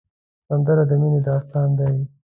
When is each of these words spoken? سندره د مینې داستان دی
سندره 0.47 0.83
د 0.89 0.91
مینې 1.01 1.19
داستان 1.27 1.69
دی 1.79 1.95